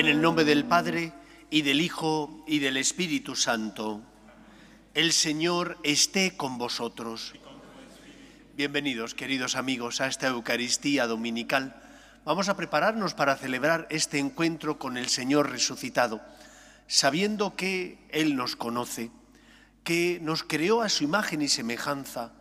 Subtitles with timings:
[0.00, 1.12] En el nombre del Padre,
[1.50, 4.00] y del Hijo, y del Espíritu Santo.
[4.94, 7.34] El Señor esté con vosotros.
[8.56, 11.82] Bienvenidos, queridos amigos, a esta Eucaristía Dominical.
[12.24, 16.22] Vamos a prepararnos para celebrar este encuentro con el Señor resucitado,
[16.86, 19.10] sabiendo que Él nos conoce,
[19.84, 22.32] que nos creó a su imagen y semejanza,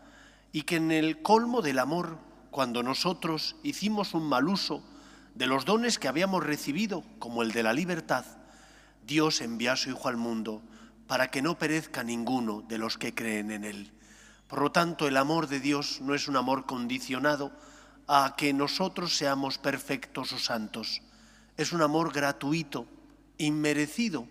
[0.54, 2.20] y que en el colmo del amor,
[2.52, 4.82] cuando nosotros hicimos un mal uso
[5.40, 8.26] de los dones que habíamos recibido, como el de la libertad,
[9.08, 10.62] Dios envía a su Hijo al mundo
[11.08, 13.94] para que no perezca ninguno de los que creen en Él.
[14.50, 17.54] Por lo tanto, el amor de Dios no es un amor condicionado
[18.06, 21.02] a que nosotros seamos perfectos o santos.
[21.56, 22.86] Es un amor gratuito,
[23.38, 24.28] inmerecido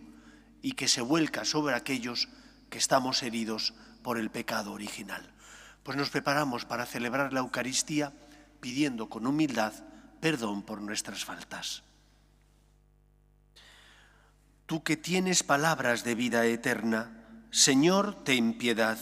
[0.61, 2.29] y que se vuelca sobre aquellos
[2.69, 3.73] que estamos heridos
[4.03, 5.33] por el pecado original.
[5.85, 8.13] Pues nos preparamos para celebrar la Eucaristía
[8.61, 9.73] pidiendo con humildad
[10.21, 11.83] perdón por nuestras faltas.
[14.67, 17.11] Tú que tienes palabras de vida eterna,
[17.51, 18.99] Señor, ten piedad.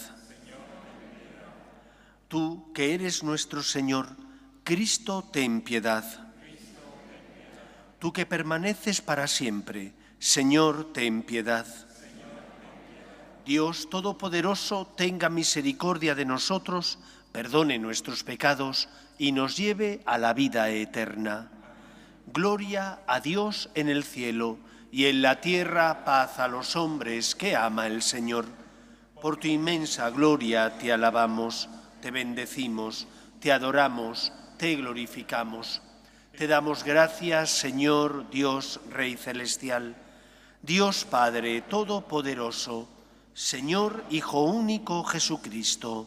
[2.28, 4.08] Tú que eres nuestro Señor,
[4.62, 6.04] Cristo, ten piedad.
[7.98, 11.66] Tú que permaneces para siempre, Señor, ten piedad.
[13.44, 16.98] Dios Todopoderoso, tenga misericordia de nosotros,
[17.32, 21.50] perdone nuestros pecados y nos lleve a la vida eterna.
[22.32, 24.58] Gloria a Dios en el cielo
[24.90, 28.46] y en la tierra paz a los hombres que ama el Señor.
[29.20, 31.68] Por tu inmensa gloria te alabamos,
[32.00, 33.06] te bendecimos,
[33.40, 35.82] te adoramos, te glorificamos.
[36.36, 39.96] Te damos gracias, Señor Dios Rey Celestial,
[40.60, 42.88] Dios Padre Todopoderoso,
[43.32, 46.06] Señor Hijo único Jesucristo,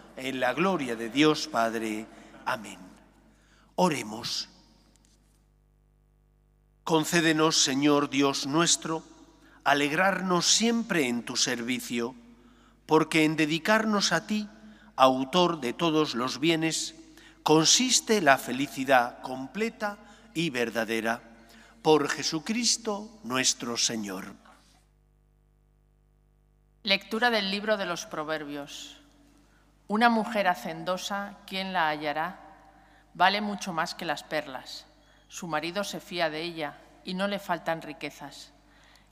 [0.17, 2.05] en la gloria de Dios Padre.
[2.45, 2.79] Amén.
[3.75, 4.49] Oremos.
[6.83, 9.03] Concédenos, Señor Dios nuestro,
[9.63, 12.15] alegrarnos siempre en tu servicio,
[12.85, 14.49] porque en dedicarnos a ti,
[14.95, 16.95] autor de todos los bienes,
[17.43, 19.97] consiste la felicidad completa
[20.33, 21.21] y verdadera.
[21.81, 24.35] Por Jesucristo nuestro Señor.
[26.83, 29.00] Lectura del libro de los Proverbios.
[29.91, 32.37] Una mujer hacendosa, ¿quién la hallará?
[33.13, 34.85] Vale mucho más que las perlas.
[35.27, 38.53] Su marido se fía de ella y no le faltan riquezas.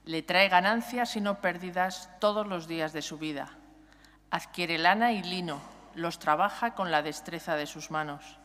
[0.06, 3.50] Le trae ganancias y no pérdidas todos los días de su vida.
[4.31, 5.59] Adquiere lana y lino,
[5.95, 8.38] los trabaja con la destreza de sus manos.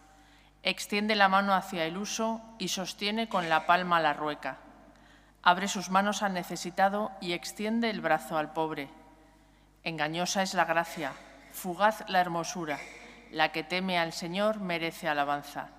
[0.64, 4.56] Extiende la mano hacia el uso y sostiene con la palma la rueca.
[5.44, 8.90] Abre sus manos al necesitado y extiende el brazo al pobre.
[9.84, 11.12] Engañosa es la gracia,
[11.54, 12.78] fugaz la hermosura.
[13.30, 15.70] La que teme al Señor merece alabanza.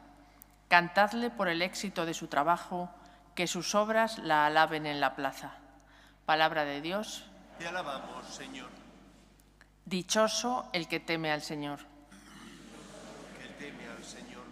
[0.67, 2.89] Cantadle por el éxito de su trabajo,
[3.35, 5.51] que sus obras la alaben en la plaza.
[6.25, 7.29] Palabra de Dios.
[7.59, 8.69] Te alabamos, Señor.
[9.85, 11.79] Dichoso el que teme al Señor.
[13.39, 14.43] Que teme al Señor.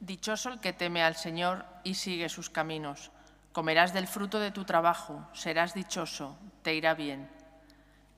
[0.00, 3.10] Dichoso el que teme al Señor y sigue sus caminos.
[3.52, 7.30] Comerás del fruto de tu trabajo, serás dichoso, te irá bien.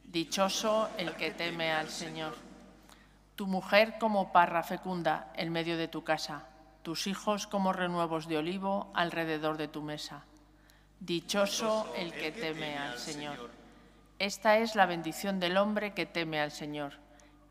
[0.05, 2.46] Dichoso el que teme al Señor.
[3.37, 6.47] Tu mujer como parra fecunda en medio de tu casa
[6.87, 10.23] tus hijos como renuevos de olivo alrededor de tu mesa.
[11.01, 13.51] Dichoso el que teme al Señor.
[14.21, 16.93] Esta es la bendición del hombre que teme al Señor.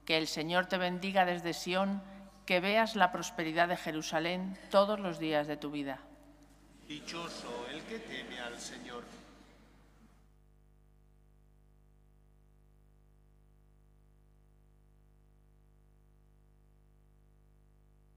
[0.06, 2.02] Que el Señor te bendiga desde Sión,
[2.46, 6.00] que veas la prosperidad de Jerusalén todos los días de tu vida.
[6.88, 9.04] Dichoso el que teme al Señor.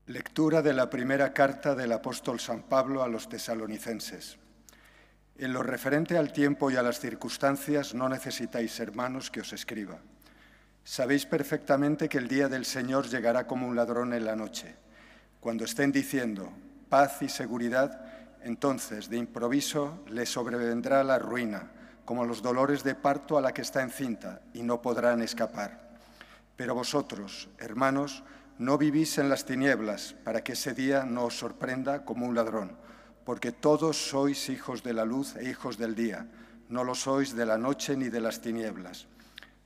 [0.08, 4.38] Lectura de la primera carta del apóstol San Pablo a los tesalonicenses.
[5.36, 9.98] En lo referente al tiempo y a las circunstancias no necesitáis, hermanos, que os escriba.
[10.82, 14.76] Sabéis perfectamente que el día del Señor llegará como un ladrón en la noche.
[15.40, 16.50] Cuando estén diciendo
[16.88, 18.00] paz y seguridad,
[18.42, 21.70] entonces de improviso le sobrevendrá la ruina,
[22.06, 25.98] como los dolores de parto a la que está encinta, y no podrán escapar.
[26.56, 28.24] Pero vosotros, hermanos,
[28.58, 32.76] no vivís en las tinieblas para que ese día no os sorprenda como un ladrón,
[33.24, 36.26] porque todos sois hijos de la luz e hijos del día.
[36.68, 39.08] no lo sois de la noche ni de las tinieblas.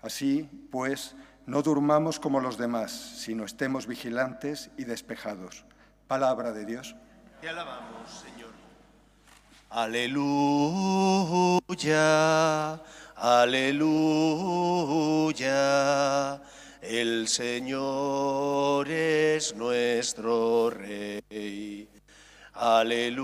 [0.01, 1.15] Así, pues,
[1.47, 5.65] no durmamos como los demás, sino estemos vigilantes y despejados.
[6.07, 6.95] Palabra de Dios.
[7.41, 8.53] Te alabamos, Señor.
[9.71, 10.13] Aleluya,
[13.17, 14.03] aleluya.
[16.83, 21.89] El Señor es nuestro Rey.
[22.55, 23.23] Aleluya,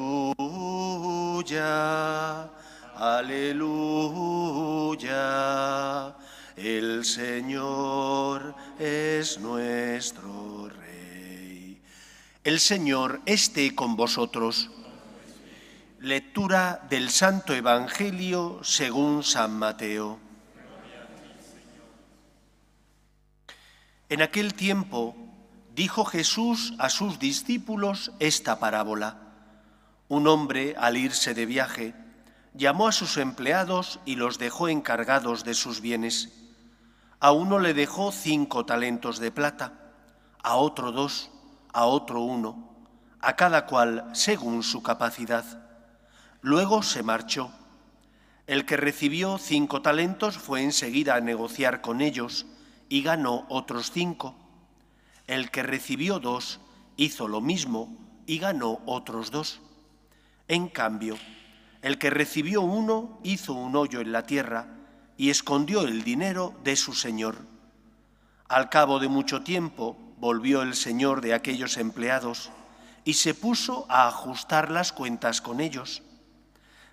[2.95, 3.67] aleluya.
[6.57, 11.83] El Señor es nuestro Rey.
[12.45, 14.71] El Señor esté con vosotros.
[15.99, 20.28] Lectura del Santo Evangelio según San Mateo.
[24.11, 25.15] En aquel tiempo
[25.75, 29.19] dijo Jesús a sus discípulos esta parábola.
[30.09, 31.95] Un hombre, al irse de viaje,
[32.55, 36.33] llamó a sus empleados y los dejó encargados de sus bienes.
[37.21, 39.75] A uno le dejó cinco talentos de plata,
[40.43, 41.31] a otro dos,
[41.75, 42.87] a otro uno,
[43.21, 45.45] a cada cual según su capacidad.
[46.41, 47.53] Luego se marchó.
[48.47, 52.47] El que recibió cinco talentos fue enseguida a negociar con ellos
[52.89, 54.35] y ganó otros cinco.
[55.27, 56.61] El que recibió dos
[56.97, 57.97] hizo lo mismo
[58.27, 59.61] y ganó otros dos.
[60.49, 61.17] En cambio,
[61.83, 64.67] el que recibió uno hizo un hoyo en la tierra
[65.17, 67.37] y escondió el dinero de su señor.
[68.49, 72.51] Al cabo de mucho tiempo volvió el señor de aquellos empleados
[73.05, 76.03] y se puso a ajustar las cuentas con ellos.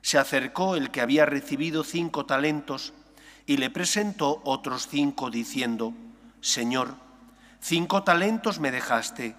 [0.02, 2.94] Se acercó el que había recibido cinco talentos
[3.46, 5.94] y le presentó otros cinco diciendo,
[6.42, 6.96] Señor,
[7.60, 9.36] cinco talentos me dejaste,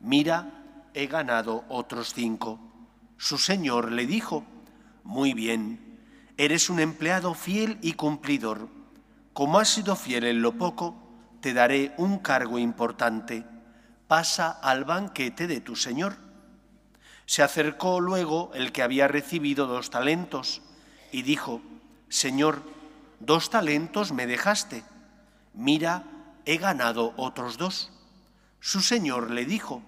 [0.00, 0.64] mira,
[0.94, 2.58] he ganado otros cinco.
[3.16, 4.44] Su señor le dijo,
[5.04, 5.90] Muy bien
[6.40, 8.70] Eres un empleado fiel y cumplidor.
[9.34, 10.96] Como has sido fiel en lo poco,
[11.42, 13.44] te daré un cargo importante.
[14.08, 16.16] Pasa al banquete de tu Señor.
[17.26, 20.62] Se acercó luego el que había recibido dos talentos
[21.12, 21.60] y dijo,
[22.08, 22.62] Señor,
[23.20, 24.82] dos talentos me dejaste.
[25.54, 26.04] Mira,
[26.44, 27.92] he ganado otros dos.
[28.58, 29.82] Su Señor le dijo,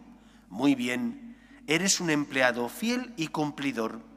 [0.49, 1.37] Muy bien,
[1.67, 4.13] eres un empleado fiel y cumplidor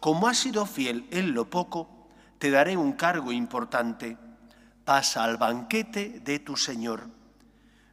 [0.00, 2.08] como has sido fiel en lo poco,
[2.38, 4.16] te daré un cargo importante.
[4.84, 7.08] Pasa al banquete de tu Señor.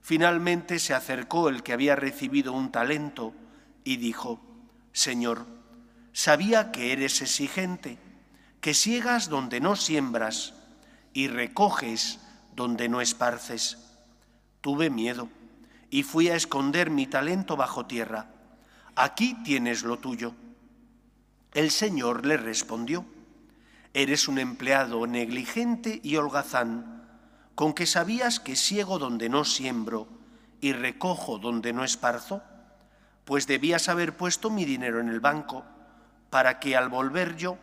[0.01, 3.33] Finalmente se acercó el que había recibido un talento
[3.83, 4.39] y dijo,
[4.93, 5.47] Señor,
[6.13, 7.97] sabía que eres exigente,
[8.61, 10.53] que ciegas donde no siembras
[11.15, 12.19] y recoges
[12.55, 13.79] donde no esparces.
[14.61, 15.29] Tuve miedo
[15.89, 18.29] y fui a esconder mi talento bajo tierra.
[18.95, 20.35] Aquí tienes lo tuyo
[21.55, 23.05] el Señor le respondió,
[23.93, 27.07] Eres un empleado negligente y holgazán,
[27.55, 30.09] con que sabías que ciego donde no siembro
[30.59, 32.43] y recojo donde no esparzo,
[33.23, 35.63] pues debías haber puesto mi dinero en el banco,
[36.29, 37.57] para que al volver yo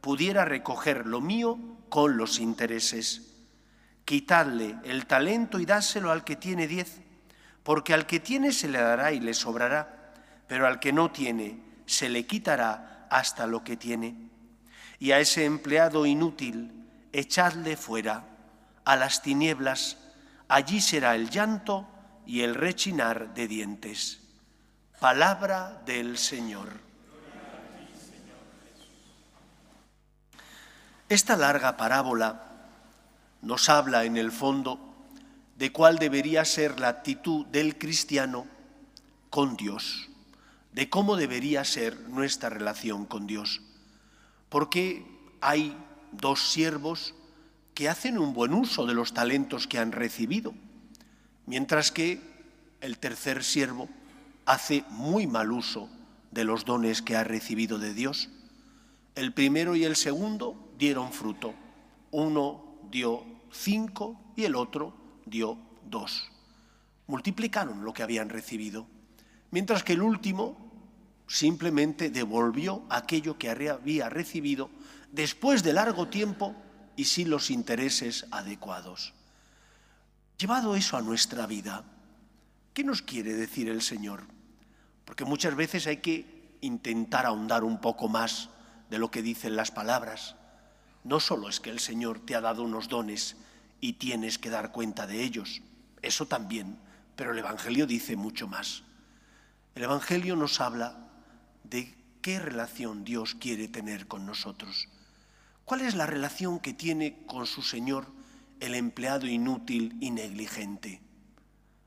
[0.00, 1.56] pudiera recoger lo mío
[1.88, 3.22] con los intereses.
[4.04, 7.00] Quitadle el talento y dáselo al que tiene diez,
[7.62, 10.14] porque al que tiene se le dará y le sobrará,
[10.46, 14.30] pero al que no tiene se le quitará hasta lo que tiene.
[14.98, 18.24] Y a ese empleado inútil, echadle fuera,
[18.84, 19.98] a las tinieblas,
[20.48, 21.88] allí será el llanto
[22.24, 24.20] y el rechinar de dientes.
[25.00, 26.85] Palabra del Señor.
[31.08, 32.42] Esta larga parábola
[33.42, 34.80] nos habla en el fondo
[35.56, 38.46] de cuál debería ser la actitud del cristiano
[39.30, 40.08] con Dios
[40.76, 43.62] de cómo debería ser nuestra relación con Dios.
[44.50, 45.06] Porque
[45.40, 45.74] hay
[46.12, 47.14] dos siervos
[47.72, 50.52] que hacen un buen uso de los talentos que han recibido,
[51.46, 52.20] mientras que
[52.82, 53.88] el tercer siervo
[54.44, 55.88] hace muy mal uso
[56.30, 58.28] de los dones que ha recibido de Dios.
[59.14, 61.54] El primero y el segundo dieron fruto.
[62.10, 66.30] Uno dio cinco y el otro dio dos.
[67.06, 68.86] Multiplicaron lo que habían recibido.
[69.50, 70.66] Mientras que el último
[71.26, 74.70] simplemente devolvió aquello que había recibido
[75.12, 76.54] después de largo tiempo
[76.96, 79.12] y sin los intereses adecuados.
[80.38, 81.84] Llevado eso a nuestra vida,
[82.74, 84.24] ¿qué nos quiere decir el Señor?
[85.04, 88.50] Porque muchas veces hay que intentar ahondar un poco más
[88.90, 90.36] de lo que dicen las palabras.
[91.06, 93.36] No solo es que el Señor te ha dado unos dones
[93.80, 95.62] y tienes que dar cuenta de ellos,
[96.02, 96.80] eso también,
[97.14, 98.82] pero el Evangelio dice mucho más.
[99.76, 100.98] El Evangelio nos habla
[101.62, 104.88] de qué relación Dios quiere tener con nosotros.
[105.64, 108.08] ¿Cuál es la relación que tiene con su Señor
[108.58, 111.00] el empleado inútil y negligente?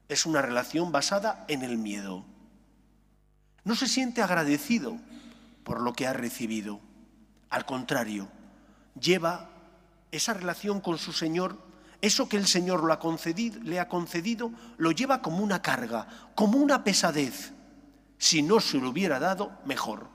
[0.08, 2.26] Es una relación basada en el miedo.
[3.66, 4.98] No se siente agradecido
[5.66, 6.80] por lo que ha recibido.
[7.50, 8.30] Al contrario,
[9.00, 9.50] lleva
[10.12, 11.58] esa relación con su Señor,
[12.02, 17.54] eso que el Señor le ha, concedido, lo lleva como una carga, como una pesadez.
[18.18, 20.08] Si no se lo hubiera dado, mejor.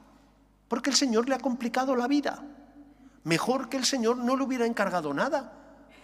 [0.68, 2.42] Porque el Señor le ha complicado la vida.
[3.22, 5.52] Mejor que el Señor no le hubiera encargado nada.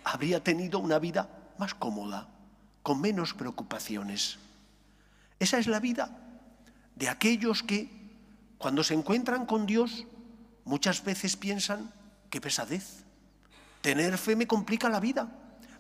[0.05, 2.29] Habría tenido una vida más cómoda,
[2.83, 4.39] con menos preocupaciones.
[5.39, 6.17] Esa es la vida
[6.97, 7.89] de aquellos que,
[8.59, 10.07] cuando se encuentran con Dios,
[10.65, 11.91] muchas veces piensan,
[12.31, 13.05] qué pesadez.
[13.83, 15.29] Tener fe me complica la vida.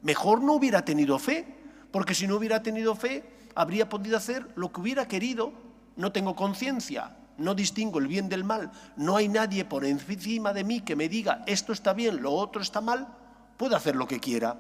[0.03, 1.47] Mejor no hubiera tenido fe,
[1.91, 5.53] porque si no hubiera tenido fe, habría podido hacer lo que hubiera querido.
[5.97, 10.65] No tengo conciencia, no distingo el bien del mal, no hay nadie por encima de
[10.65, 13.09] mí que me diga esto está bien, lo otro está mal,
[13.57, 14.57] puedo hacer lo que quiera.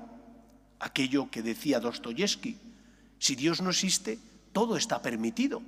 [0.80, 2.58] Aquello que decía Dostoyevsky,
[3.18, 4.18] si Dios no existe,
[4.52, 5.62] todo está permitido.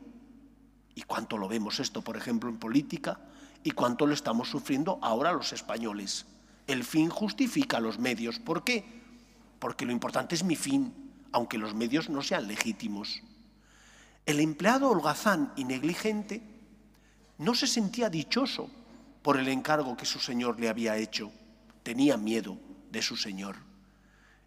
[0.95, 3.19] ¿Y cuánto lo vemos esto, por ejemplo, en política?
[3.65, 6.27] ¿Y cuánto lo estamos sufriendo ahora los españoles?
[6.67, 8.39] El fin justifica los medios.
[8.39, 8.85] ¿Por qué?
[9.59, 10.93] Porque lo importante es mi fin,
[11.33, 13.23] aunque los medios no sean legítimos.
[14.27, 16.43] El empleado holgazán y negligente
[17.39, 18.71] no se sentía dichoso
[19.23, 21.33] por el encargo que su Señor le había hecho.
[21.83, 22.59] Tenía miedo
[22.91, 23.57] de su Señor.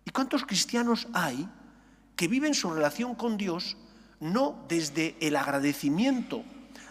[0.05, 1.47] ¿Y cuántos cristianos hay
[2.15, 3.77] que viven su relación con Dios
[4.19, 6.43] no desde el agradecimiento,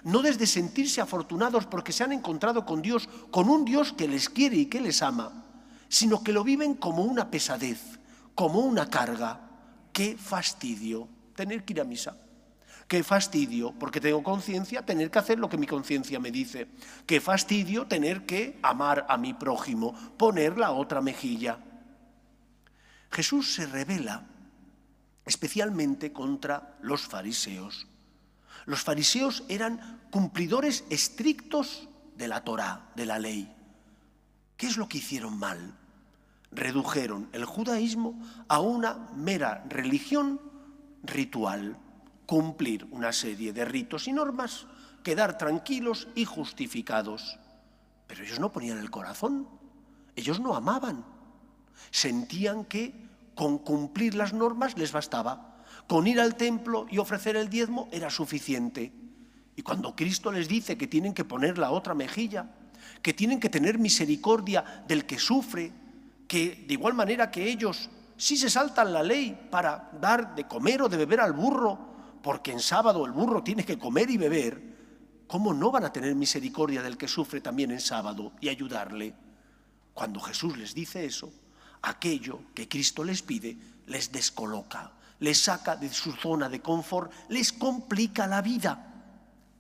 [0.05, 4.29] no desde sentirse afortunados porque se han encontrado con Dios, con un Dios que les
[4.29, 5.45] quiere y que les ama,
[5.89, 7.81] sino que lo viven como una pesadez,
[8.35, 9.41] como una carga.
[9.93, 12.17] Qué fastidio tener que ir a misa.
[12.87, 16.69] Qué fastidio, porque tengo conciencia, tener que hacer lo que mi conciencia me dice.
[17.07, 21.59] Qué fastidio tener que amar a mi prójimo, poner la otra mejilla.
[23.11, 24.27] Jesús se revela
[25.25, 27.87] especialmente contra los fariseos.
[28.67, 33.55] Los fariseos eran cumplidores estrictos de la Torá, de la ley.
[34.57, 35.75] ¿Qué es lo que hicieron mal?
[36.53, 40.41] Redujeron el judaísmo a una mera religión
[41.03, 41.77] ritual,
[42.27, 44.67] cumplir una serie de ritos y normas,
[45.03, 47.39] quedar tranquilos y justificados.
[48.07, 49.49] Pero ellos no ponían el corazón,
[50.17, 51.05] ellos no amaban,
[51.91, 52.95] sentían que
[53.35, 55.54] con cumplir las normas les bastaba.
[55.87, 58.93] Con ir al templo y ofrecer el diezmo era suficiente.
[59.57, 62.51] Y cuando Cristo les dice que tienen que poner la otra mejilla,
[63.03, 65.73] que tienen que tener misericordia del que sufre,
[66.27, 70.83] que de igual manera que ellos sí se saltan la ley para dar de comer
[70.83, 71.79] o de beber al burro,
[72.23, 74.61] porque en sábado el burro tiene que comer y beber,
[75.27, 79.15] ¿cómo no van a tener misericordia del que sufre también en sábado y ayudarle?
[79.93, 81.33] Cuando Jesús les dice eso,
[81.83, 87.53] aquello que Cristo les pide les descoloca, les saca de su zona de confort, les
[87.53, 88.93] complica la vida,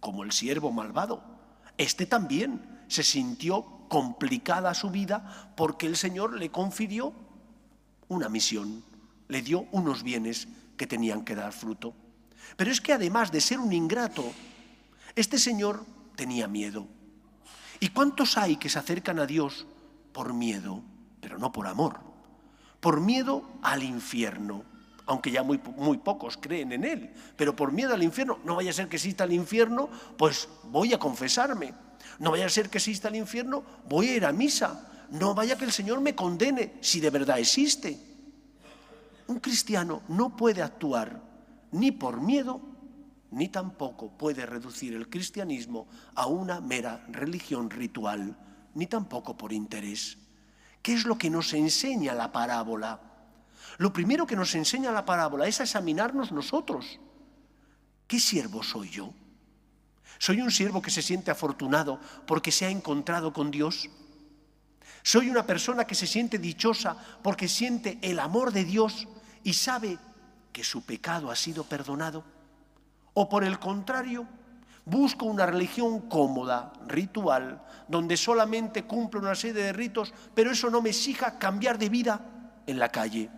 [0.00, 1.22] como el siervo malvado.
[1.78, 7.12] Este también se sintió complicada su vida porque el Señor le confirió
[8.08, 8.84] una misión,
[9.28, 11.94] le dio unos bienes que tenían que dar fruto.
[12.56, 14.24] Pero es que además de ser un ingrato,
[15.16, 15.84] este Señor
[16.16, 16.86] tenía miedo.
[17.80, 19.66] ¿Y cuántos hay que se acercan a Dios
[20.12, 20.82] por miedo,
[21.20, 22.14] pero no por amor?
[22.84, 24.62] por miedo al infierno,
[25.06, 28.70] aunque ya muy, muy pocos creen en él, pero por miedo al infierno, no vaya
[28.70, 31.74] a ser que exista el infierno, pues voy a confesarme,
[32.18, 35.56] no vaya a ser que exista el infierno, voy a ir a misa, no vaya
[35.56, 37.98] que el Señor me condene si de verdad existe.
[39.26, 41.20] Un cristiano no puede actuar
[41.72, 42.60] ni por miedo,
[43.30, 48.36] ni tampoco puede reducir el cristianismo a una mera religión ritual,
[48.74, 50.18] ni tampoco por interés.
[50.82, 53.00] ¿Qué es lo que nos enseña la parábola?
[53.78, 56.98] Lo primero que nos enseña la parábola es examinarnos nosotros.
[58.06, 59.12] ¿Qué siervo soy yo?
[60.18, 63.88] ¿Soy un siervo que se siente afortunado porque se ha encontrado con Dios?
[65.02, 69.08] ¿Soy una persona que se siente dichosa porque siente el amor de Dios
[69.42, 69.98] y sabe
[70.52, 72.24] que su pecado ha sido perdonado?
[73.12, 74.26] ¿O por el contrario,
[74.86, 80.82] Busco una religión cómoda, ritual, donde solamente cumplo una serie de ritos, pero eso no
[80.82, 82.20] me exija cambiar de vida
[82.66, 83.30] en la calle.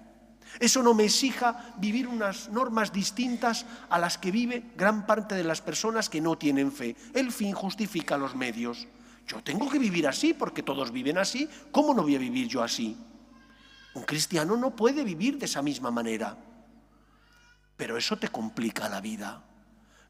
[0.61, 5.45] Eso no me exija vivir unas normas distintas a las que vive gran parte de
[5.45, 6.97] las personas que no tienen fe.
[7.15, 8.87] El fin justifica los medios.
[9.27, 11.49] Yo tengo que vivir así porque todos viven así.
[11.73, 12.97] ¿Cómo no voy a vivir yo así?
[13.95, 16.37] Un cristiano no puede vivir de esa misma manera.
[17.77, 19.43] Pero eso te complica la vida.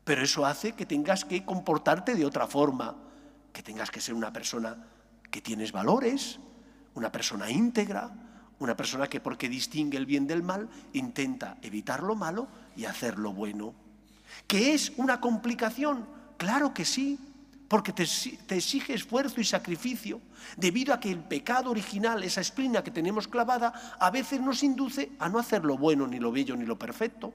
[0.05, 2.95] Pero eso hace que tengas que comportarte de otra forma,
[3.53, 4.77] que tengas que ser una persona
[5.31, 6.39] que tienes valores,
[6.95, 8.26] una persona íntegra,
[8.59, 13.19] una persona que porque distingue el bien del mal, intenta evitar lo malo y hacer
[13.19, 13.75] lo bueno.
[14.47, 16.07] ¿Que es una complicación?
[16.37, 17.19] Claro que sí,
[17.69, 20.21] porque te, exige esfuerzo y sacrificio,
[20.57, 25.13] debido a que el pecado original, esa espina que tenemos clavada, a veces nos induce
[25.19, 27.35] a no hacer lo bueno, ni lo bello, ni lo perfecto.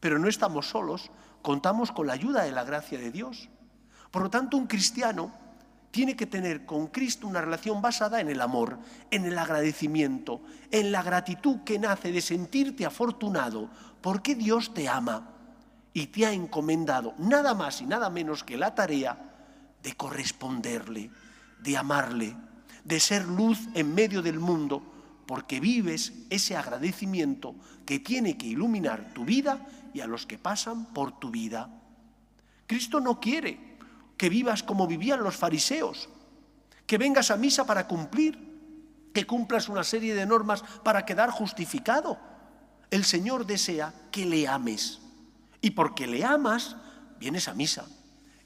[0.00, 1.10] Pero no estamos solos,
[1.42, 3.48] contamos con la ayuda de la gracia de Dios.
[4.10, 5.32] Por lo tanto, un cristiano
[5.92, 8.78] tiene que tener con Cristo una relación basada en el amor,
[9.10, 13.70] en el agradecimiento, en la gratitud que nace de sentirte afortunado
[14.00, 15.28] porque Dios te ama
[15.92, 19.18] y te ha encomendado nada más y nada menos que la tarea
[19.82, 21.10] de corresponderle,
[21.60, 22.36] de amarle,
[22.84, 24.82] de ser luz en medio del mundo,
[25.26, 30.86] porque vives ese agradecimiento que tiene que iluminar tu vida y a los que pasan
[30.86, 31.68] por tu vida.
[32.66, 33.71] Cristo no quiere
[34.22, 36.08] que vivas como vivían los fariseos,
[36.86, 38.38] que vengas a misa para cumplir,
[39.12, 42.20] que cumplas una serie de normas para quedar justificado.
[42.92, 45.00] El Señor desea que le ames.
[45.60, 46.76] Y porque le amas,
[47.18, 47.84] vienes a misa.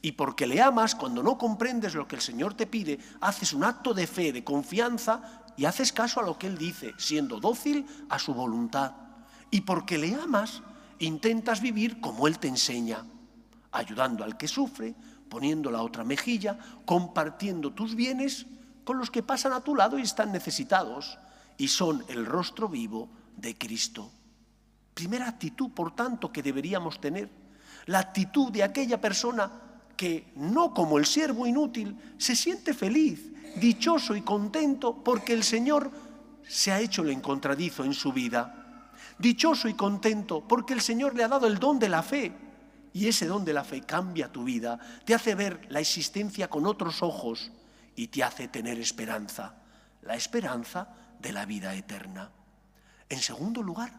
[0.00, 3.62] Y porque le amas, cuando no comprendes lo que el Señor te pide, haces un
[3.62, 7.85] acto de fe, de confianza y haces caso a lo que Él dice, siendo dócil
[8.09, 8.95] a su voluntad.
[9.50, 10.62] Y porque le amas,
[11.00, 13.04] intentas vivir como Él te enseña,
[13.73, 14.95] ayudando al que sufre,
[15.28, 18.47] poniendo la otra mejilla, compartiendo tus bienes
[18.85, 21.18] con los que pasan a tu lado y están necesitados
[21.59, 24.11] y son el rostro vivo de Cristo.
[24.95, 27.28] Primera actitud, por tanto, que deberíamos tener,
[27.87, 29.50] la actitud de aquella persona
[29.97, 35.90] que no como el siervo inútil se siente feliz, dichoso y contento porque el Señor
[36.47, 38.92] se ha hecho el encontradizo en su vida.
[39.18, 42.32] Dichoso y contento porque el Señor le ha dado el don de la fe.
[42.97, 46.65] Y ese don de la fe cambia tu vida, te hace ver la existencia con
[46.65, 47.52] otros ojos
[47.95, 49.54] y te hace tener esperanza,
[50.00, 50.89] la esperanza
[51.21, 52.30] de la vida eterna.
[53.11, 53.93] En segundo lugar,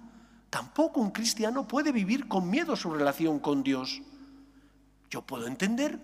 [0.50, 4.02] tampoco un cristiano puede vivir con miedo su relación con Dios.
[5.12, 6.00] Yo puedo entender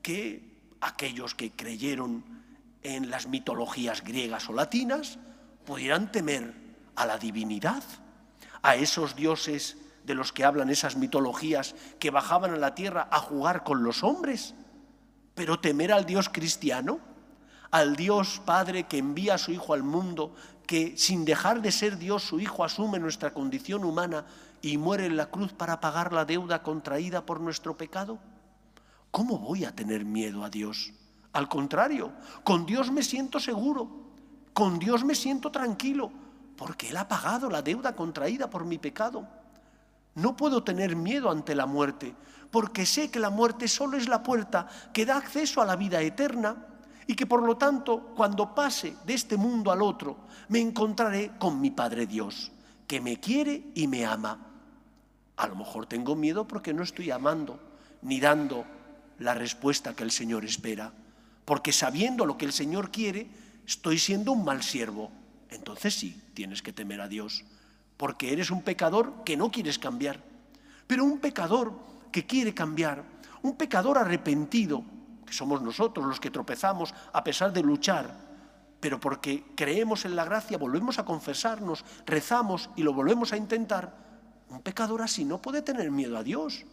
[0.00, 2.22] que aquellos que creyeron
[2.84, 5.18] en las mitologías griegas o latinas
[5.66, 6.54] pudieran temer
[6.94, 7.82] a la divinidad,
[8.62, 13.18] a esos dioses de los que hablan esas mitologías que bajaban a la tierra a
[13.18, 14.54] jugar con los hombres,
[15.34, 16.98] pero temer al Dios cristiano,
[17.70, 20.34] al Dios Padre que envía a su Hijo al mundo,
[20.66, 24.24] que sin dejar de ser Dios su Hijo asume nuestra condición humana
[24.62, 28.18] y muere en la cruz para pagar la deuda contraída por nuestro pecado?
[29.10, 30.92] ¿Cómo voy a tener miedo a Dios?
[31.32, 32.12] Al contrario,
[32.44, 33.88] con Dios me siento seguro,
[34.52, 36.12] con Dios me siento tranquilo,
[36.56, 39.26] porque Él ha pagado la deuda contraída por mi pecado.
[40.20, 42.14] No puedo tener miedo ante la muerte,
[42.50, 46.02] porque sé que la muerte solo es la puerta que da acceso a la vida
[46.02, 46.66] eterna
[47.06, 51.60] y que por lo tanto, cuando pase de este mundo al otro, me encontraré con
[51.60, 52.52] mi Padre Dios,
[52.86, 54.38] que me quiere y me ama.
[55.36, 57.58] A lo mejor tengo miedo porque no estoy amando
[58.02, 58.64] ni dando
[59.18, 60.92] la respuesta que el Señor espera,
[61.44, 63.28] porque sabiendo lo que el Señor quiere,
[63.66, 65.10] estoy siendo un mal siervo.
[65.48, 67.44] Entonces sí, tienes que temer a Dios,
[68.00, 70.22] porque eres un pecador que no quieres cambiar.
[70.86, 71.74] Pero un pecador
[72.10, 73.04] que quiere cambiar,
[73.42, 74.82] un pecador arrepentido,
[75.26, 78.10] que somos nosotros los que tropezamos a pesar de luchar,
[78.80, 83.94] pero porque creemos en la gracia, volvemos a confesarnos, rezamos y lo volvemos a intentar,
[84.48, 86.64] un pecador así no puede tener miedo a Dios.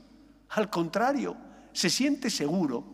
[0.52, 1.36] Al contrario,
[1.74, 2.86] se siente seguro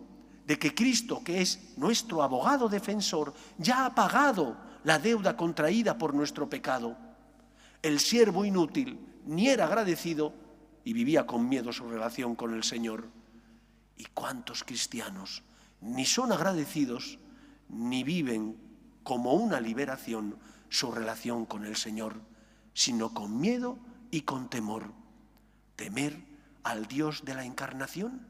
[0.48, 6.16] de que Cristo, que es nuestro abogado defensor, ya ha pagado la deuda contraída por
[6.16, 7.13] nuestro pecado.
[7.84, 10.34] El siervo inútil ni era agradecido
[10.84, 13.10] y vivía con miedo su relación con el Señor.
[13.98, 15.44] ¿Y cuántos cristianos
[15.82, 17.20] ni son agradecidos
[17.70, 18.58] ni viven
[19.04, 20.38] como una liberación
[20.70, 22.22] su relación con el Señor,
[22.74, 23.78] sino con miedo
[24.10, 24.92] y con temor.
[25.76, 26.18] Temer
[26.64, 28.26] al Dios de la encarnación,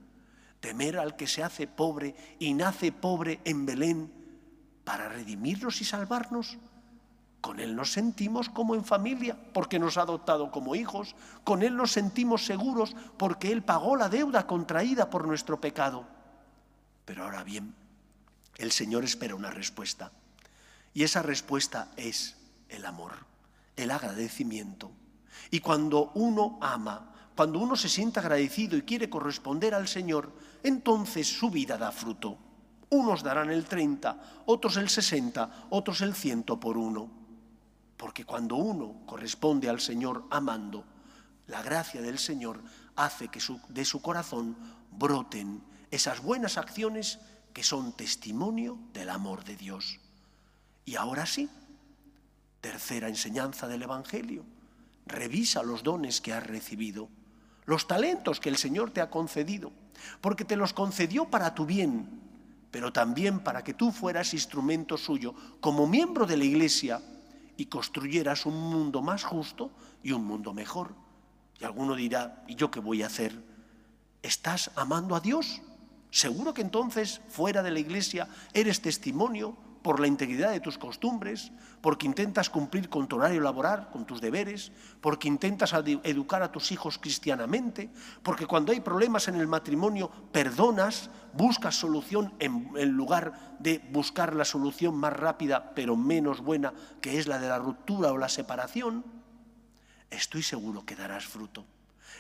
[0.60, 4.12] temer al que se hace pobre y nace pobre en Belén
[4.84, 6.58] para redimirnos y salvarnos.
[7.44, 11.14] Con Él nos sentimos como en familia porque nos ha adoptado como hijos.
[11.44, 16.06] Con Él nos sentimos seguros porque Él pagó la deuda contraída por nuestro pecado.
[17.04, 17.76] Pero ahora bien,
[18.56, 20.14] el Señor espera una respuesta.
[20.94, 22.38] Y esa respuesta es
[22.70, 23.12] el amor,
[23.76, 24.90] el agradecimiento.
[25.52, 30.32] Y cuando uno ama, cuando uno se siente agradecido y quiere corresponder al Señor,
[30.64, 32.38] entonces su vida da fruto.
[32.90, 37.23] Unos darán el 30, otros el 60, otros el 100 por uno.
[38.04, 40.84] Porque cuando uno corresponde al Señor amando,
[41.48, 42.62] la gracia del Señor
[42.98, 43.40] hace que
[43.70, 44.58] de su corazón
[44.92, 47.20] broten esas buenas acciones
[47.54, 50.02] que son testimonio del amor de Dios.
[50.84, 51.50] Y ahora sí,
[52.60, 54.44] Tercera enseñanza del Evangelio.
[55.06, 57.08] Revisa los dones que has recibido,
[57.64, 59.72] los talentos que el Señor te ha concedido,
[60.20, 62.20] porque te los concedió para tu bien,
[62.70, 67.02] pero también para que tú fueras instrumento suyo como miembro de la Iglesia
[67.58, 70.96] y construyeras un mundo más justo y un mundo mejor.
[71.60, 73.44] Y alguno dirá, ¿y yo qué voy a hacer?
[74.22, 75.62] ¿Estás amando a Dios?
[76.10, 81.52] Seguro que entonces, fuera de la iglesia, eres testimonio por la integridad de tus costumbres,
[81.82, 86.72] porque intentas cumplir con tu horario laboral, con tus deberes, porque intentas educar a tus
[86.72, 87.92] hijos cristianamente,
[88.24, 94.34] porque cuando hay problemas en el matrimonio perdonas, buscas solución en, en, lugar de buscar
[94.36, 98.30] la solución más rápida pero menos buena, que es la de la ruptura o la
[98.30, 99.04] separación,
[100.10, 101.66] estoy seguro que darás fruto.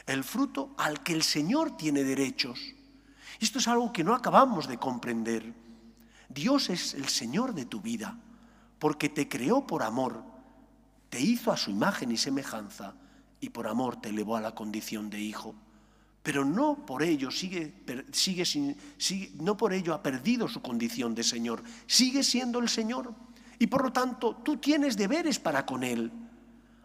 [0.05, 2.59] El fruto al que el Señor tiene derechos.
[3.39, 5.53] Esto es algo que no acabamos de comprender.
[6.33, 8.17] Dios es el Señor de tu vida,
[8.79, 10.23] porque te creó por amor,
[11.09, 12.95] te hizo a su imagen y semejanza,
[13.39, 15.53] y por amor te elevó a la condición de hijo.
[16.23, 17.73] Pero no por ello sigue,
[18.11, 21.61] sigue, sigue, no por ello ha perdido su condición de Señor.
[21.85, 23.13] Sigue siendo el Señor.
[23.59, 26.11] Y por lo tanto, tú tienes deberes para con Él.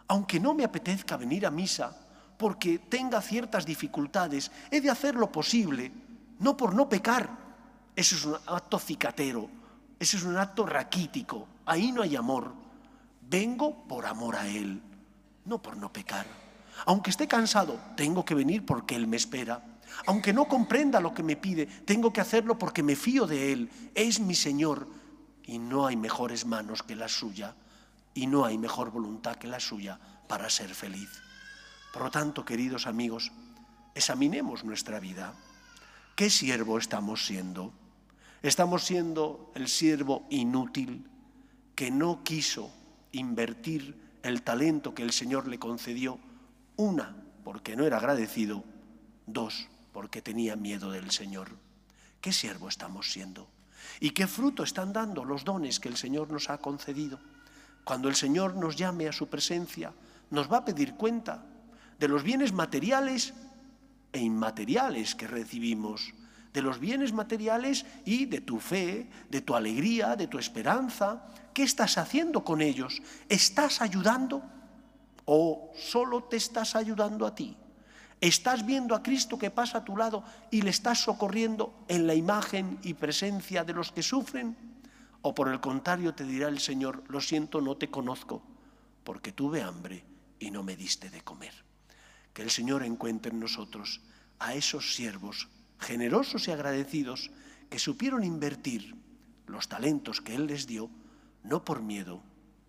[0.08, 1.96] Aunque no me apetezca venir a misa,
[2.36, 5.92] porque tenga ciertas dificultades, he de hacer lo posible,
[6.40, 7.47] no por no pecar,
[7.98, 9.50] eso es un acto cicatero,
[9.98, 12.54] eso es un acto raquítico, ahí no hay amor.
[13.22, 14.80] Vengo por amor a Él,
[15.44, 16.24] no por no pecar.
[16.86, 19.80] Aunque esté cansado, tengo que venir porque Él me espera.
[20.06, 23.68] Aunque no comprenda lo que me pide, tengo que hacerlo porque me fío de Él.
[23.96, 24.86] Es mi Señor
[25.44, 27.56] y no hay mejores manos que la suya
[28.14, 31.10] y no hay mejor voluntad que la suya para ser feliz.
[31.92, 33.32] Por lo tanto, queridos amigos,
[33.96, 35.34] examinemos nuestra vida.
[36.14, 37.72] ¿Qué siervo estamos siendo?
[38.42, 41.04] Estamos siendo el siervo inútil
[41.74, 42.70] que no quiso
[43.10, 46.18] invertir el talento que el Señor le concedió,
[46.76, 48.62] una, porque no era agradecido,
[49.26, 51.48] dos, porque tenía miedo del Señor.
[52.20, 53.48] ¿Qué siervo estamos siendo?
[54.00, 57.18] ¿Y qué fruto están dando los dones que el Señor nos ha concedido?
[57.82, 59.92] Cuando el Señor nos llame a su presencia,
[60.30, 61.44] nos va a pedir cuenta
[61.98, 63.34] de los bienes materiales
[64.12, 66.12] e inmateriales que recibimos
[66.52, 71.24] de los bienes materiales y de tu fe, de tu alegría, de tu esperanza.
[71.52, 73.02] ¿Qué estás haciendo con ellos?
[73.28, 74.42] ¿Estás ayudando
[75.24, 77.56] o solo te estás ayudando a ti?
[78.20, 82.14] ¿Estás viendo a Cristo que pasa a tu lado y le estás socorriendo en la
[82.14, 84.56] imagen y presencia de los que sufren?
[85.22, 88.42] ¿O por el contrario te dirá el Señor, lo siento, no te conozco,
[89.04, 90.04] porque tuve hambre
[90.40, 91.52] y no me diste de comer?
[92.32, 94.00] Que el Señor encuentre en nosotros
[94.40, 95.48] a esos siervos
[95.78, 97.30] generosos y agradecidos
[97.70, 98.94] que supieron invertir
[99.46, 100.90] los talentos que Él les dio,
[101.44, 102.22] no por miedo,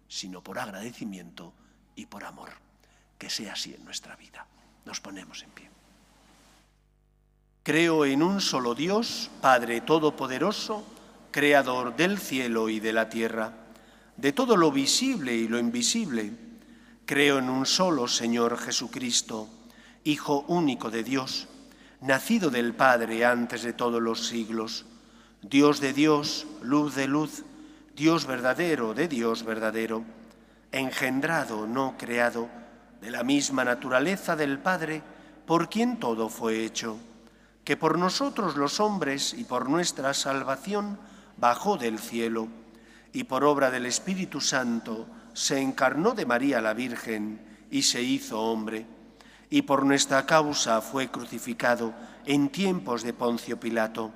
[0.08, 1.54] sino por agradecimiento
[1.95, 2.50] y por amor.
[3.17, 4.48] Que sea así en nuestra vida.
[4.86, 5.69] Nos ponemos en pie.
[7.63, 10.84] Creo en un solo Dios, Padre Todopoderoso,
[11.32, 13.54] Creador del cielo y de la tierra,
[14.17, 16.34] de todo lo visible y lo invisible.
[17.06, 19.48] Creo en un solo Señor Jesucristo,
[20.06, 21.48] Hijo único de Dios,
[22.01, 24.85] nacido del Padre antes de todos los siglos,
[25.41, 27.43] Dios de Dios, luz de luz,
[27.95, 30.03] Dios verdadero de Dios verdadero,
[30.71, 32.49] engendrado, no creado,
[33.01, 35.01] de la misma naturaleza del Padre,
[35.45, 36.97] por quien todo fue hecho,
[37.63, 40.99] que por nosotros los hombres y por nuestra salvación
[41.38, 42.47] bajó del cielo,
[43.12, 48.39] y por obra del Espíritu Santo se encarnó de María la Virgen y se hizo
[48.39, 48.85] hombre
[49.49, 51.93] y por nuestra causa fue crucificado
[52.25, 54.12] en tiempos de Poncio Pilato.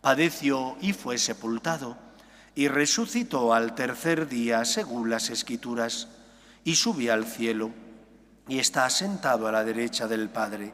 [0.00, 1.98] Padeció y fue sepultado,
[2.54, 6.08] y resucitó al tercer día según las Escrituras,
[6.64, 7.70] y subió al cielo,
[8.48, 10.72] y está sentado a la derecha del Padre,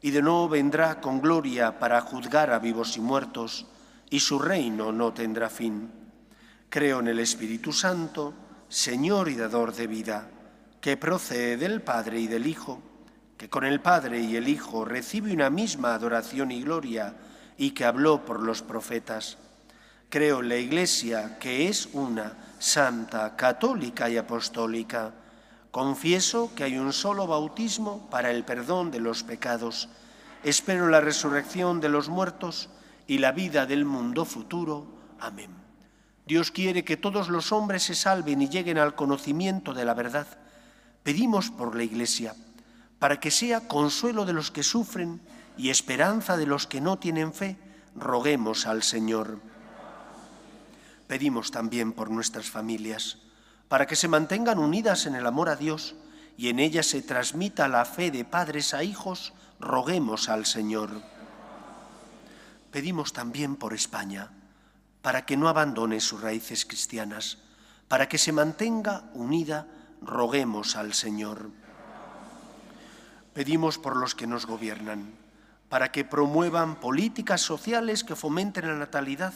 [0.00, 3.66] y de nuevo vendrá con gloria para juzgar a vivos y muertos,
[4.08, 5.90] y su reino no tendrá fin.
[6.68, 8.34] Creo en el Espíritu Santo,
[8.68, 10.28] Señor y dador de vida,
[10.80, 12.82] que procede del Padre y del Hijo,
[13.36, 17.14] que con el Padre y el Hijo recibe una misma adoración y gloria
[17.56, 19.38] y que habló por los profetas.
[20.08, 25.12] Creo en la Iglesia, que es una, santa, católica y apostólica.
[25.70, 29.88] Confieso que hay un solo bautismo para el perdón de los pecados.
[30.44, 32.68] Espero la resurrección de los muertos
[33.06, 34.86] y la vida del mundo futuro.
[35.18, 35.50] Amén.
[36.26, 40.26] Dios quiere que todos los hombres se salven y lleguen al conocimiento de la verdad.
[41.02, 42.34] Pedimos por la Iglesia
[43.02, 45.20] para que sea consuelo de los que sufren
[45.56, 47.58] y esperanza de los que no tienen fe,
[47.96, 49.40] roguemos al Señor.
[51.08, 53.18] Pedimos también por nuestras familias,
[53.66, 55.96] para que se mantengan unidas en el amor a Dios
[56.36, 61.02] y en ella se transmita la fe de padres a hijos, roguemos al Señor.
[62.70, 64.30] Pedimos también por España,
[65.02, 67.38] para que no abandone sus raíces cristianas,
[67.88, 69.66] para que se mantenga unida,
[70.00, 71.50] roguemos al Señor.
[73.34, 75.12] Pedimos por los que nos gobiernan,
[75.68, 79.32] para que promuevan políticas sociales que fomenten la natalidad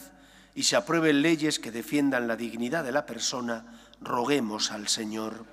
[0.53, 3.65] y se aprueben leyes que defiendan la dignidad de la persona,
[4.01, 5.45] roguemos al Señor.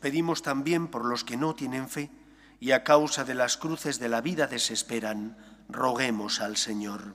[0.00, 2.10] Pedimos también por los que no tienen fe
[2.60, 5.36] y a causa de las cruces de la vida desesperan,
[5.68, 7.14] roguemos al Señor.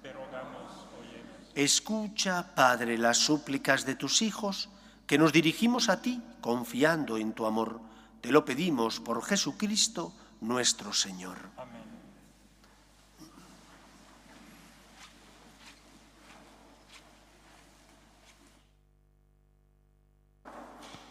[1.56, 4.70] Escucha, Padre, las súplicas de tus hijos,
[5.08, 7.80] que nos dirigimos a ti confiando en tu amor.
[8.26, 10.12] Te lo pedimos por Jesucristo
[10.42, 11.38] nuestro Señor.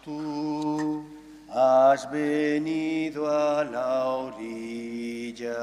[0.03, 1.07] Tú
[1.53, 5.55] has venido a la orilla,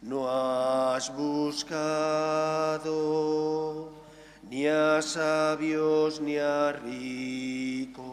[0.00, 2.88] no has buscado
[4.48, 8.06] ni a sabios ni a ricos,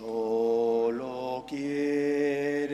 [0.00, 2.72] solo quieres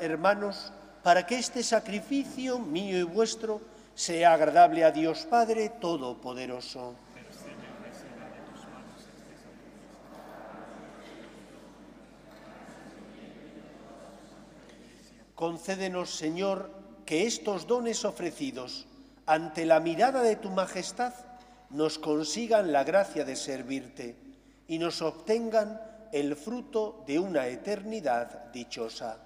[0.00, 3.60] Hermanos, para que este sacrificio mío y vuestro
[3.94, 6.94] sea agradable a Dios Padre Todopoderoso.
[15.34, 16.70] Concédenos, Señor,
[17.04, 18.86] que estos dones ofrecidos
[19.26, 21.12] ante la mirada de tu majestad
[21.70, 24.16] nos consigan la gracia de servirte
[24.68, 25.80] y nos obtengan
[26.12, 29.25] el fruto de una eternidad dichosa.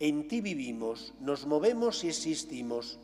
[0.00, 2.98] En ti vivimos, nos movemos y existimos,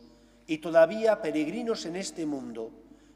[0.45, 2.71] y todavía peregrinos en este mundo,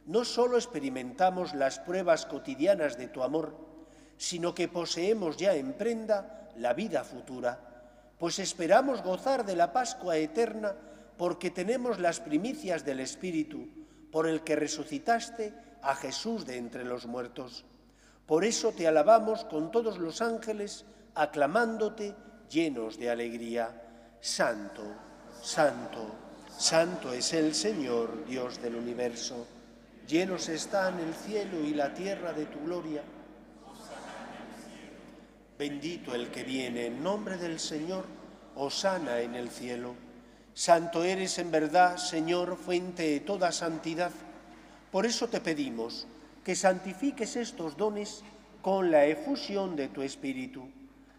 [0.05, 3.57] no solo experimentamos las pruebas cotidianas de tu amor,
[4.17, 10.17] sino que poseemos ya en prenda la vida futura, pues esperamos gozar de la Pascua
[10.17, 10.75] eterna
[11.17, 13.67] porque tenemos las primicias del Espíritu,
[14.11, 17.65] por el que resucitaste a Jesús de entre los muertos.
[18.25, 22.15] Por eso te alabamos con todos los ángeles, aclamándote
[22.49, 23.81] llenos de alegría.
[24.19, 24.83] Santo,
[25.41, 26.15] santo,
[26.57, 29.47] santo es el Señor, Dios del universo.
[30.07, 33.03] Llenos están el cielo y la tierra de tu gloria.
[35.57, 38.05] Bendito el que viene en nombre del Señor,
[38.55, 39.95] osana en el cielo.
[40.53, 44.11] Santo eres en verdad, Señor, fuente de toda santidad.
[44.91, 46.07] Por eso te pedimos
[46.43, 48.23] que santifiques estos dones
[48.61, 50.69] con la efusión de tu Espíritu,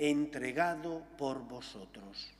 [0.00, 2.32] entregado por vosotros.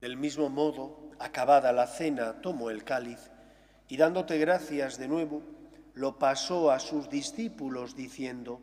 [0.00, 3.30] Del mismo modo, acabada la cena, tomó el cáliz
[3.88, 5.42] y dándote gracias de nuevo,
[5.92, 8.62] lo pasó a sus discípulos diciendo,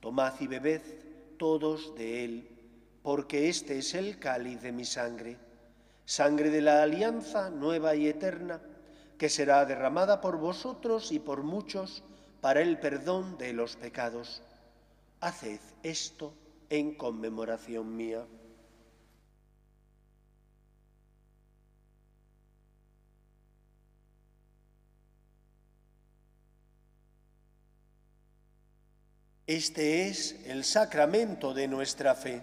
[0.00, 0.82] Tomad y bebed
[1.38, 2.48] todos de él,
[3.02, 5.38] porque este es el cáliz de mi sangre,
[6.10, 8.60] sangre de la alianza nueva y eterna,
[9.16, 12.02] que será derramada por vosotros y por muchos
[12.40, 14.42] para el perdón de los pecados.
[15.20, 16.34] Haced esto
[16.68, 18.26] en conmemoración mía.
[29.46, 32.42] Este es el sacramento de nuestra fe.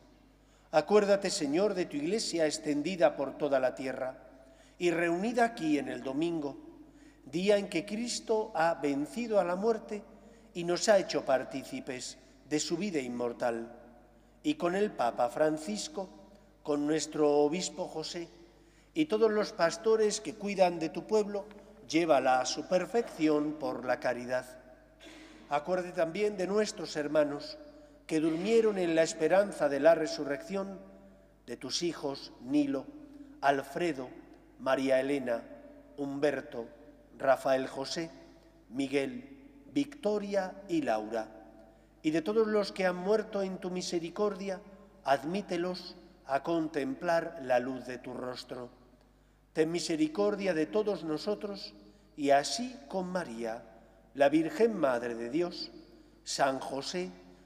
[0.71, 4.15] Acuérdate, Señor, de tu iglesia extendida por toda la tierra
[4.77, 6.57] y reunida aquí en el domingo,
[7.25, 10.01] día en que Cristo ha vencido a la muerte
[10.53, 12.17] y nos ha hecho partícipes
[12.49, 13.75] de su vida inmortal.
[14.43, 16.09] Y con el Papa Francisco,
[16.63, 18.29] con nuestro obispo José
[18.93, 21.45] y todos los pastores que cuidan de tu pueblo,
[21.89, 24.45] llévala a su perfección por la caridad.
[25.49, 27.57] Acuérdate también de nuestros hermanos
[28.07, 30.79] que durmieron en la esperanza de la resurrección,
[31.45, 32.85] de tus hijos Nilo,
[33.41, 34.09] Alfredo,
[34.59, 35.43] María Elena,
[35.97, 36.67] Humberto,
[37.17, 38.09] Rafael José,
[38.69, 39.37] Miguel,
[39.73, 41.27] Victoria y Laura,
[42.03, 44.61] y de todos los que han muerto en tu misericordia,
[45.03, 48.69] admítelos a contemplar la luz de tu rostro.
[49.53, 51.73] Ten misericordia de todos nosotros
[52.15, 53.63] y así con María,
[54.13, 55.71] la Virgen Madre de Dios,
[56.23, 57.11] San José,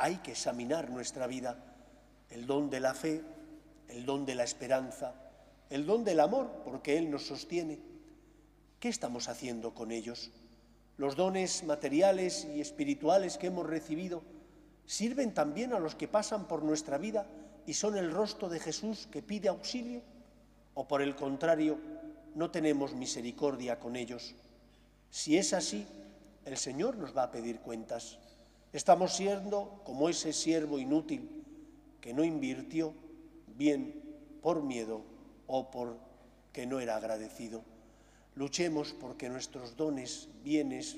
[0.00, 1.58] Hay que examinar nuestra vida,
[2.30, 3.20] el don de la fe,
[3.88, 5.12] el don de la esperanza,
[5.70, 7.80] el don del amor, porque Él nos sostiene.
[8.78, 10.30] ¿Qué estamos haciendo con ellos?
[10.98, 14.22] Los dones materiales y espirituales que hemos recibido
[14.86, 17.26] sirven también a los que pasan por nuestra vida
[17.66, 20.00] y son el rostro de Jesús que pide auxilio,
[20.74, 21.76] o por el contrario,
[22.36, 24.36] no tenemos misericordia con ellos.
[25.10, 25.86] Si es así,
[26.44, 28.18] el Señor nos va a pedir cuentas.
[28.72, 31.44] Estamos siendo como ese siervo inútil
[32.00, 32.92] que no invirtió
[33.56, 34.02] bien
[34.42, 35.02] por miedo
[35.46, 37.62] o porque no era agradecido.
[38.34, 40.96] Luchemos porque nuestros dones, bienes,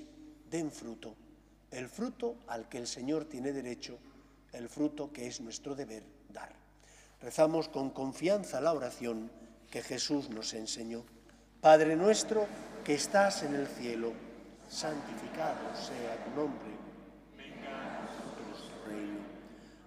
[0.50, 1.14] den fruto,
[1.70, 3.98] el fruto al que el Señor tiene derecho,
[4.52, 6.02] el fruto que es nuestro deber
[6.33, 6.52] dar.
[7.22, 9.30] Rezamos con confianza la oración
[9.70, 11.04] que Jesús nos enseñó.
[11.61, 12.46] Padre nuestro
[12.85, 14.12] que estás en el cielo,
[14.68, 16.70] santificado sea tu nombre.
[17.37, 19.20] Venga tu reino.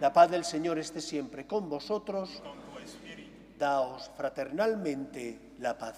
[0.00, 2.42] La paz del Señor esté siempre con vosotros.
[3.58, 5.96] Daos fraternalmente la paz.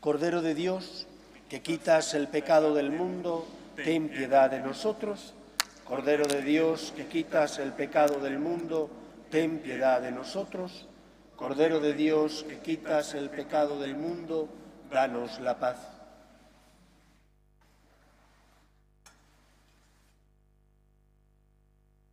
[0.00, 1.06] Cordero de Dios,
[1.50, 5.34] que quitas el pecado del mundo, ten piedad de nosotros.
[5.84, 8.88] Cordero de Dios, que quitas el pecado del mundo,
[9.30, 10.86] ten piedad de nosotros.
[11.36, 14.48] Cordero de Dios, que quitas el pecado del mundo,
[14.90, 15.99] danos la paz.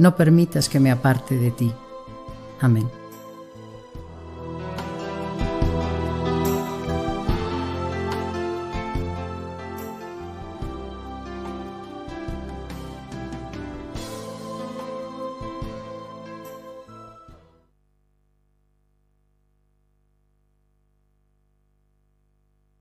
[0.00, 1.74] no permitas que me aparte de ti.
[2.60, 2.90] Amén.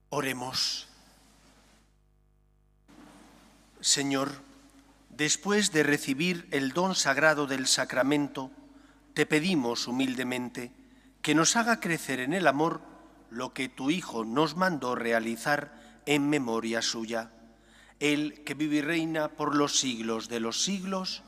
[0.10, 0.88] Oremos.
[3.82, 4.49] Señor,
[5.20, 8.52] después de recibir el don sagrado del sacramento,
[9.14, 10.72] te pedimos humildemente
[11.22, 12.80] que nos haga crecer en el amor
[13.30, 17.32] lo que tu Hijo nos mandó realizar en memoria suya.
[18.00, 21.22] Él que vive y reina por los siglos de los siglos.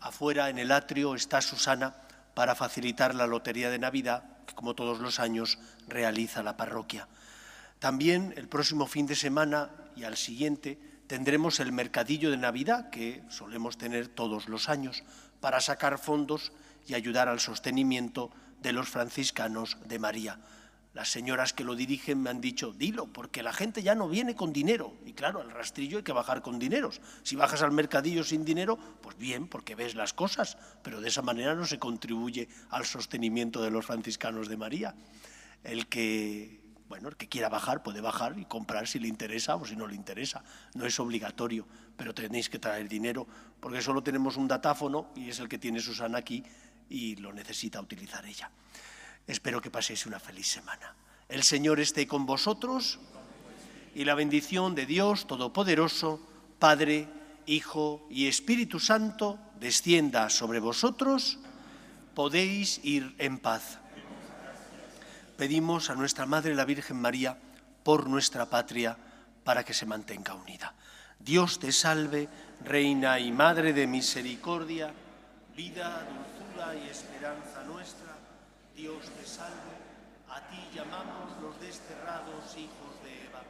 [0.00, 1.94] Afuera en el atrio está Susana
[2.34, 7.08] para facilitar la lotería de Navidad que como todos los años realiza la parroquia.
[7.78, 10.78] También el próximo fin de semana y al siguiente
[11.10, 15.02] tendremos el mercadillo de Navidad que solemos tener todos los años
[15.40, 16.52] para sacar fondos
[16.86, 18.30] y ayudar al sostenimiento
[18.62, 20.38] de los franciscanos de María.
[20.94, 24.36] Las señoras que lo dirigen me han dicho, dilo, porque la gente ya no viene
[24.36, 24.94] con dinero.
[25.04, 27.00] Y claro, al rastrillo hay que bajar con dineros.
[27.24, 31.22] Si bajas al mercadillo sin dinero, pues bien, porque ves las cosas, pero de esa
[31.22, 34.94] manera no se contribuye al sostenimiento de los franciscanos de María.
[35.64, 36.59] El que
[36.90, 39.86] bueno, el que quiera bajar puede bajar y comprar si le interesa o si no
[39.86, 40.42] le interesa.
[40.74, 41.64] No es obligatorio,
[41.96, 43.28] pero tenéis que traer dinero
[43.60, 46.42] porque solo tenemos un datáfono y es el que tiene Susana aquí
[46.88, 48.50] y lo necesita utilizar ella.
[49.24, 50.96] Espero que paséis una feliz semana.
[51.28, 52.98] El Señor esté con vosotros
[53.94, 56.20] y la bendición de Dios Todopoderoso,
[56.58, 57.06] Padre,
[57.46, 61.38] Hijo y Espíritu Santo, descienda sobre vosotros.
[62.16, 63.79] Podéis ir en paz
[65.40, 67.34] pedimos a nuestra Madre la Virgen María
[67.82, 68.94] por nuestra patria
[69.42, 70.74] para que se mantenga unida.
[71.18, 72.28] Dios te salve,
[72.62, 74.92] Reina y Madre de misericordia,
[75.56, 78.18] vida, dulzura y esperanza nuestra.
[78.76, 79.80] Dios te salve,
[80.28, 83.40] a ti llamamos los desterrados hijos de Eva.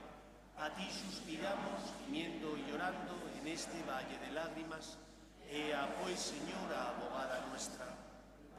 [0.63, 4.97] A ti suspiramos, gimiendo y llorando en este valle de lágrimas.
[5.51, 7.87] Ea pues, Señora, abogada nuestra,